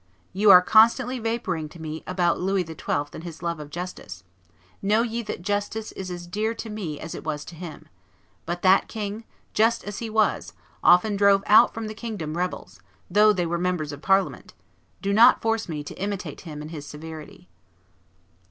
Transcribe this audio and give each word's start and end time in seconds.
You 0.33 0.49
are 0.49 0.63
constantly 0.63 1.19
vaporing 1.19 1.69
to 1.69 1.79
me 1.79 2.01
about 2.07 2.39
Louis 2.39 2.65
XII. 2.65 2.75
and 3.13 3.23
his 3.23 3.43
love 3.43 3.59
of 3.59 3.69
justice; 3.69 4.23
know 4.81 5.03
ye 5.03 5.21
that 5.21 5.43
justice 5.43 5.91
is 5.91 6.09
as 6.09 6.25
dear 6.25 6.55
to 6.55 6.71
me 6.71 6.99
as 6.99 7.13
it 7.13 7.23
was 7.23 7.45
to 7.45 7.55
him; 7.55 7.87
but 8.47 8.63
that 8.63 8.87
king, 8.87 9.25
just 9.53 9.83
as 9.83 9.99
he 9.99 10.09
was, 10.09 10.53
often 10.83 11.15
drove 11.15 11.43
out 11.45 11.75
from 11.75 11.85
the 11.85 11.93
kingdom 11.93 12.35
rebels, 12.35 12.79
though 13.11 13.31
they 13.31 13.45
were 13.45 13.59
members 13.59 13.91
of 13.91 14.01
Parliament; 14.01 14.55
do 15.03 15.13
not 15.13 15.39
force 15.39 15.69
me 15.69 15.83
to 15.83 15.93
imitate 16.01 16.41
him 16.41 16.63
in 16.63 16.69
his 16.69 16.87
severity." 16.87 17.47